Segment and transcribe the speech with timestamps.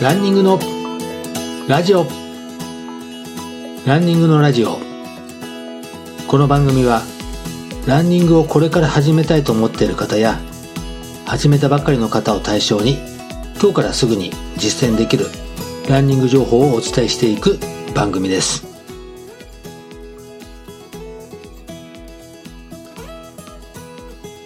[0.00, 0.58] ランニングの
[1.68, 2.06] ラジオ。
[3.86, 4.78] ランニングのラジオ。
[6.28, 7.00] この番組は
[7.86, 10.38] ランニングをこれから始めたいと思っている方や
[11.24, 12.98] 始めたばかりの方を対象に
[13.58, 15.28] 今日からすぐに実践できる
[15.88, 17.58] ランニング情報をお伝えしていく
[17.94, 18.66] 番組です。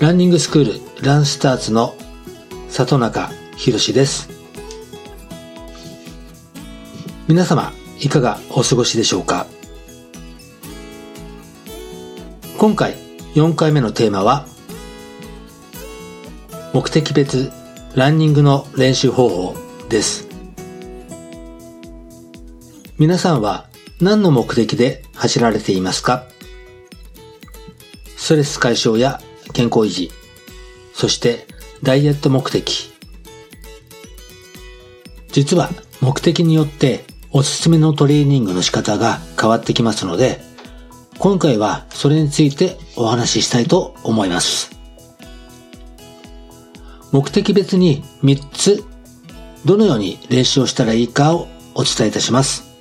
[0.00, 1.94] ランニングスクールランスターズの
[2.70, 4.33] 里中博です。
[7.26, 9.46] 皆様いかがお過ごしでしょうか？
[12.58, 12.96] 今回
[13.34, 14.46] 4回目のテーマは
[16.74, 17.50] 目的別
[17.94, 19.56] ランニングの練習方法
[19.88, 20.28] です。
[22.98, 23.68] 皆さんは
[24.02, 26.26] 何の目的で走られていますか？
[28.18, 29.22] ストレス解消や
[29.54, 30.10] 健康維持、
[30.92, 31.46] そして
[31.82, 32.92] ダイエット目的。
[35.32, 35.70] 実は
[36.02, 37.02] 目的によって
[37.36, 40.40] おすすめのトレーニングの仕方が変わってきますので、
[41.18, 44.70] 今回はそれについてお話ししたいと思います。
[47.10, 48.84] 目的別に3つ、
[49.64, 52.72] どのように練習をしたらいいかをお伝えいたします。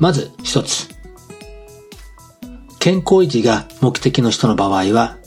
[0.00, 0.88] まず1つ。
[2.80, 5.18] 健康維持が目的の人の場合は、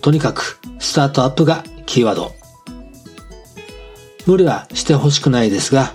[0.00, 2.32] とにかくスタートアップがキーワード。
[4.24, 5.92] 無理はしてほしくないですが、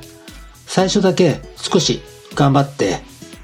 [0.76, 2.02] 最初だけ少し
[2.34, 2.98] 頑張って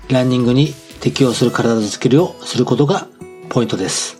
[0.09, 3.05] ランニングに適応する体づくりをすることが
[3.49, 4.19] ポイントです。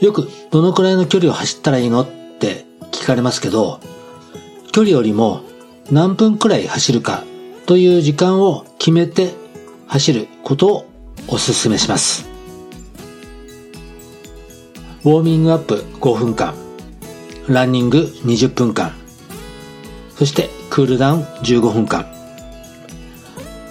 [0.00, 2.08] よくどのくらいの距離を走ったらいいのっ
[2.38, 3.78] て聞かれますけど、
[4.72, 5.42] 距離よりも
[5.90, 7.24] 何分くらい走るか
[7.66, 9.34] という時間を決めて
[9.86, 10.86] 走ることを
[11.28, 12.26] おすすめします。
[15.04, 16.54] ウォーミングアップ5分間、
[17.48, 18.94] ランニング20分間、
[20.16, 22.06] そしてクールダウン15分間。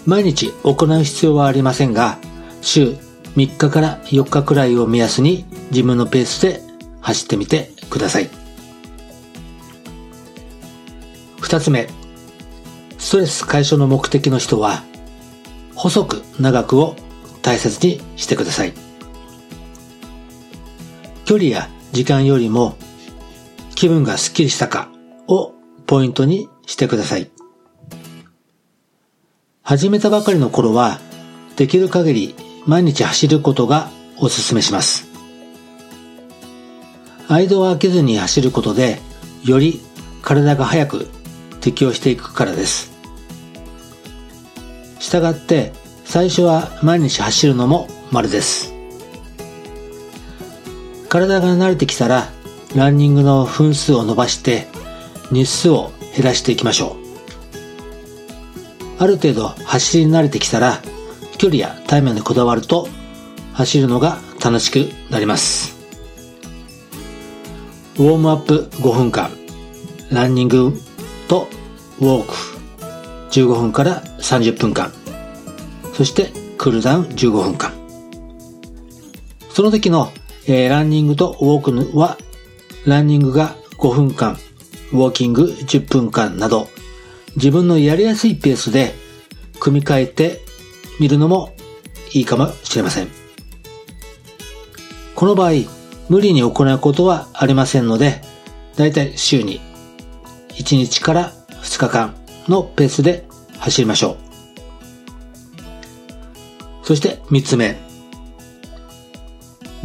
[0.06, 2.18] 毎日行う必要はありませんが、
[2.62, 2.98] 週
[3.38, 6.62] 3日から4日くらいを目安に自分のペースで
[7.00, 8.30] 走ってみてください。
[11.40, 11.88] 二つ目、
[12.98, 14.84] ストレス解消の目的の人は、
[15.76, 16.96] 細く長くを
[17.42, 18.74] 大切にしてください。
[21.24, 22.76] 距離や時間よりも
[23.76, 24.90] 気分がスッキリしたか
[25.28, 25.54] を
[25.86, 27.32] ポイントにしてください。
[29.64, 31.00] 始めたばかりの頃は
[31.56, 32.36] できる限り
[32.68, 35.08] 毎日走ることがおすすめします。
[37.28, 39.00] 間を空けずに走ることで
[39.44, 39.82] より
[40.22, 41.08] 体が早く
[41.60, 42.92] 適応していくからです。
[45.00, 45.74] したがって
[46.06, 48.74] 最初は毎日走るのも丸です。
[51.10, 52.30] 体が慣れてきたら、
[52.76, 54.68] ランニングの分数を伸ばして、
[55.32, 56.98] 日数を減らしていきましょ
[58.98, 59.02] う。
[59.02, 60.82] ある程度走りに慣れてきたら、
[61.38, 62.90] 距離やタイムにこだわると、
[63.54, 65.78] 走るのが楽しくなります。
[67.98, 69.32] ウォームアップ5分間、
[70.12, 70.74] ランニング
[71.30, 71.48] と
[72.02, 72.34] ウォーク
[73.32, 74.92] 15分から30分間、
[75.94, 77.72] そしてクールダウン15分間。
[79.52, 80.12] その時の、
[80.48, 82.18] えー、ランニングとウォークは、
[82.86, 84.38] ランニングが5分間、
[84.92, 86.68] ウォーキング10分間など、
[87.36, 88.94] 自分のやりやすいペースで
[89.60, 90.42] 組み替えて
[91.00, 91.54] みるのも
[92.14, 93.08] いいかもしれません。
[95.16, 95.52] この場合、
[96.10, 98.22] 無理に行うことはありませんので、
[98.76, 99.62] だいたい週に
[100.52, 102.16] 1日から2日間
[102.48, 103.28] のペースで
[103.60, 104.18] 走りましょう。
[106.84, 107.78] そして三つ目。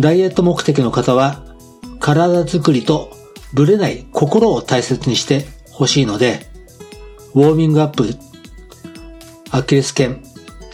[0.01, 1.43] ダイエット目的の方は、
[2.01, 3.11] 体づくりと
[3.55, 6.47] ブレない心を大切にしてほしいので、
[7.35, 8.05] ウォーミングアップ、
[9.53, 10.23] アキレス腱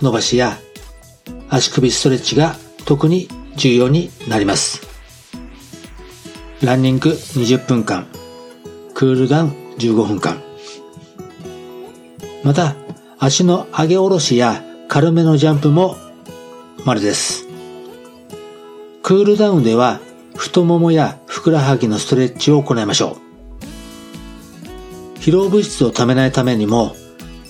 [0.01, 0.59] 伸ばしや
[1.51, 4.81] 足首ストレッチが特に重要になります。
[6.63, 8.07] ランニング20分間、
[8.95, 10.43] クールダウン15分間。
[12.43, 12.77] また、
[13.19, 15.99] 足の上げ下ろしや軽めのジャンプも
[16.87, 17.47] 丸です。
[19.03, 20.01] クールダウンでは
[20.41, 23.19] 太ももやふくらはぎのストレッチを行いましょ
[25.15, 25.19] う。
[25.19, 26.97] 疲労物質をためないためにも、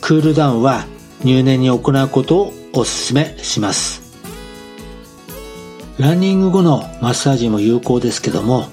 [0.01, 0.87] クールダウンは
[1.23, 4.03] 入念に行うことをお勧めします。
[5.99, 8.67] ランニング後のマッサージも有効ですけども、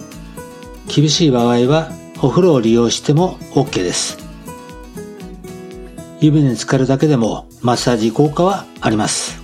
[0.87, 4.17] 厳しい場合はお風呂を利用しても OK です。
[6.21, 9.39] 湯船に浸かるだけでもマッサージ効果はあります。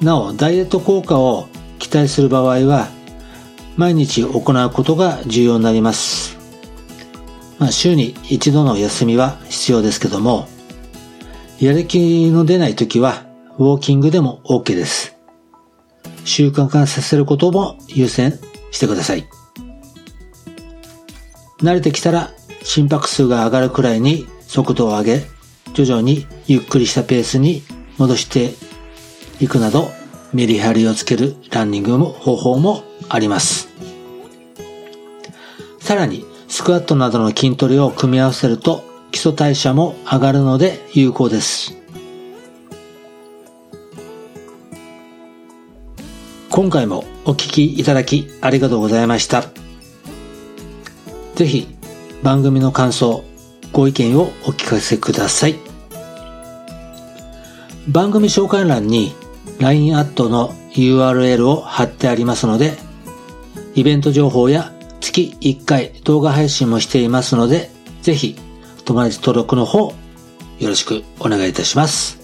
[0.00, 1.48] なお、ダイエット効果を
[1.88, 2.88] 期待する場合は、
[3.78, 6.36] 毎日行うことが重要になります。
[7.58, 10.48] まあ、週に一度の休みは必要ですけども、
[11.58, 13.24] やる気の出ない時は
[13.56, 15.16] ウォーキングでも OK です。
[16.24, 18.38] 習慣化させることも優先
[18.70, 19.26] してください。
[21.62, 22.30] 慣れてきたら
[22.62, 25.26] 心拍数が上がるくらいに速度を上げ、
[25.72, 27.62] 徐々にゆっくりしたペースに
[27.96, 28.52] 戻して
[29.40, 29.97] いくなど、
[30.32, 33.68] メリハリをつけるランニングも方法もあります。
[35.80, 41.76] さらに、スクワットなどの筋トレを組み合わせると基礎代謝も上がるので有効です。
[46.50, 49.44] 今回もお聴きいただきありがとうございました。
[51.36, 51.68] ぜひ
[52.22, 53.22] 番組の感想、
[53.72, 55.56] ご意見をお聞かせください。
[57.86, 59.14] 番組紹介欄に
[59.60, 62.76] LINE アットの URL を貼ってありますので、
[63.74, 67.70] イベント情報や月1回動画配信もしていますので、
[68.02, 68.36] ぜひ
[68.84, 69.92] 友達登録の方
[70.58, 72.18] よろしくお願いいたします。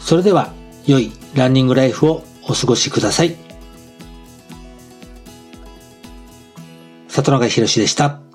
[0.00, 0.52] それでは
[0.86, 3.36] 良いランニングライフをお過ごしください。
[7.08, 8.31] 里中博でした。